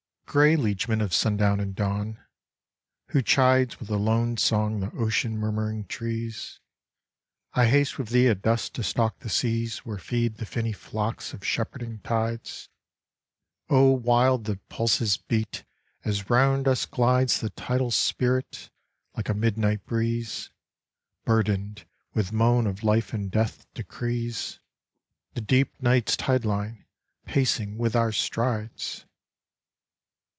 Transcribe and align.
Grey 0.31 0.55
liegeman 0.55 1.01
of 1.01 1.13
sundown 1.13 1.59
and 1.59 1.75
dawn, 1.75 2.17
who 3.07 3.21
chides 3.21 3.81
With 3.81 3.89
a 3.89 3.97
lone 3.97 4.37
song 4.37 4.79
the 4.79 4.89
ocean 4.93 5.37
murmuring 5.37 5.83
trees, 5.83 6.61
I 7.51 7.65
haste 7.67 7.97
with 7.97 8.07
thee 8.11 8.29
at 8.29 8.41
dusk 8.41 8.71
to 8.75 8.83
stalk 8.83 9.19
the 9.19 9.27
seas 9.29 9.79
Where 9.79 9.97
feed 9.97 10.37
the 10.37 10.45
finny 10.45 10.71
flocks 10.71 11.33
of 11.33 11.45
shepherding 11.45 11.99
tides. 11.99 12.69
O 13.69 13.91
wild 13.91 14.45
the 14.45 14.55
pulses 14.69 15.17
beat 15.17 15.65
as 16.05 16.29
round 16.29 16.65
us 16.65 16.85
glides 16.85 17.41
The 17.41 17.49
tidal 17.49 17.91
spirit, 17.91 18.69
like 19.17 19.27
a 19.27 19.33
midnight 19.33 19.85
breeze, 19.85 20.49
Burdened 21.25 21.83
with 22.13 22.31
moan 22.31 22.67
of 22.67 22.85
life 22.85 23.11
and 23.13 23.29
death 23.29 23.65
decrees, 23.73 24.61
The 25.33 25.41
deep 25.41 25.73
night's 25.81 26.15
tide 26.15 26.45
line 26.45 26.85
pacing 27.25 27.77
with 27.77 27.97
our 27.97 28.13
strides! 28.13 29.03